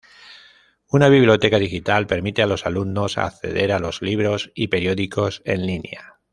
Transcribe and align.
Una 0.87 1.09
biblioteca 1.09 1.59
digital 1.59 2.07
permite 2.07 2.41
a 2.41 2.47
los 2.47 2.65
alumnos 2.65 3.19
acceder 3.19 3.71
a 3.71 3.79
libros 4.01 4.51
y 4.55 4.67
periódicos 4.69 5.43
en 5.45 5.67
línea. 5.67 6.19